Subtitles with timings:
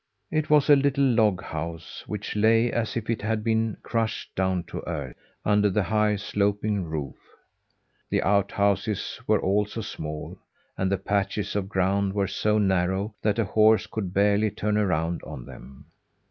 [0.31, 4.63] It was a little log house, which lay as if it had been crushed down
[4.63, 7.17] to earth, under the high, sloping roof.
[8.09, 10.39] The outhouses were also small;
[10.75, 15.21] and the patches of ground were so narrow that a horse could barely turn around
[15.21, 15.85] on them.